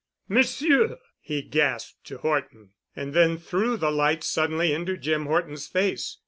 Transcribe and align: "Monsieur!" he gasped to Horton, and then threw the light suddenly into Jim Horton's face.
"Monsieur!" 0.27 0.97
he 1.19 1.43
gasped 1.43 2.05
to 2.05 2.17
Horton, 2.17 2.71
and 2.95 3.13
then 3.13 3.37
threw 3.37 3.77
the 3.77 3.91
light 3.91 4.23
suddenly 4.23 4.73
into 4.73 4.97
Jim 4.97 5.27
Horton's 5.27 5.67
face. 5.67 6.17